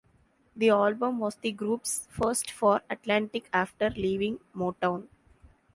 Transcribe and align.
The 0.55 0.69
album 0.71 1.19
was 1.19 1.35
the 1.35 1.51
group's 1.51 2.07
first 2.09 2.49
for 2.49 2.81
Atlantic 2.89 3.47
after 3.53 3.91
leaving 3.91 4.39
Motown. 4.55 5.07